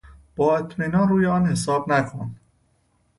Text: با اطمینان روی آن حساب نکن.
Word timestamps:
با 0.35 0.57
اطمینان 0.57 1.07
روی 1.07 1.25
آن 1.25 1.45
حساب 1.45 1.91
نکن. 1.93 2.35